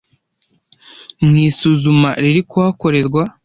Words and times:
mu 1.25 1.33
isuzuma 1.47 2.09
riri 2.23 2.41
kuhakorerwa 2.49 3.23